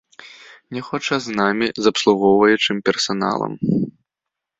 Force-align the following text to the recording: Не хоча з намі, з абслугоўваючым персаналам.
Не 0.77 0.81
хоча 0.87 1.15
з 1.25 1.35
намі, 1.39 1.67
з 1.87 1.91
абслугоўваючым 1.91 2.79
персаналам. 2.89 3.53